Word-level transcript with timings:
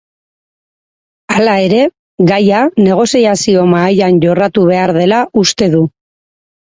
Hala 1.33 1.57
ere, 1.65 1.81
gaia 2.31 2.61
negoziazio 2.85 3.65
mahaian 3.73 4.17
jorratu 4.23 4.65
behar 4.71 4.95
dela 4.97 5.21
uste 5.43 5.69
du. 5.75 5.83